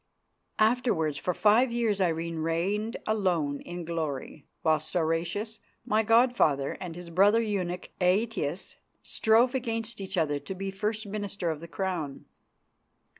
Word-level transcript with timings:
Afterwards 0.57 1.19
for 1.19 1.31
five 1.31 1.71
years 1.71 2.01
Irene 2.01 2.37
reigned 2.39 2.97
alone 3.05 3.59
in 3.61 3.85
glory, 3.85 4.47
while 4.63 4.79
Stauracius, 4.79 5.59
my 5.85 6.01
god 6.01 6.35
father, 6.35 6.71
and 6.81 6.95
his 6.95 7.11
brother 7.11 7.39
eunuch, 7.39 7.91
Aetius, 8.01 8.77
strove 9.03 9.53
against 9.53 10.01
each 10.01 10.17
other 10.17 10.39
to 10.39 10.55
be 10.55 10.71
first 10.71 11.05
Minister 11.05 11.51
of 11.51 11.59
the 11.59 11.67
Crown. 11.67 12.25